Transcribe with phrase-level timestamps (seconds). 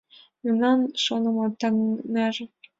[0.43, 2.45] Мемнан шонымо таҥнаже